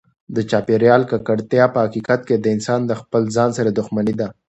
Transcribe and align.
د 0.35 0.37
چاپیریال 0.49 1.01
ککړتیا 1.11 1.65
په 1.73 1.79
حقیقت 1.85 2.19
کې 2.27 2.35
د 2.39 2.45
انسان 2.55 2.81
د 2.85 2.91
خپل 3.01 3.21
ځان 3.35 3.49
سره 3.57 3.69
دښمني 3.79 4.13
ده. 4.19 4.27